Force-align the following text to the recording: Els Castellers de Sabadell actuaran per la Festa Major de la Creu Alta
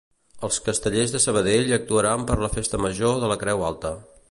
Els 0.45 0.55
Castellers 0.67 1.13
de 1.15 1.21
Sabadell 1.25 1.69
actuaran 1.77 2.25
per 2.31 2.39
la 2.45 2.51
Festa 2.57 2.83
Major 2.87 3.23
de 3.27 3.33
la 3.35 3.41
Creu 3.45 3.67
Alta 3.71 3.97